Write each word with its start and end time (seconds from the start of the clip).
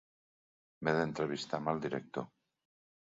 M'he 0.87 0.95
d'entrevistar 0.95 1.59
amb 1.61 1.73
el 1.75 1.83
director. 1.87 2.27